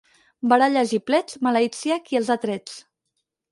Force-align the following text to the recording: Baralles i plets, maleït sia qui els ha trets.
Baralles 0.53 0.93
i 0.99 0.99
plets, 1.09 1.37
maleït 1.49 1.79
sia 1.83 2.01
qui 2.09 2.21
els 2.23 2.35
ha 2.37 2.41
trets. 2.49 2.83